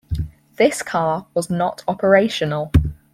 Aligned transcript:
This 0.55 0.81
car 0.81 1.27
was 1.35 1.51
not 1.51 1.83
operational. 1.87 2.71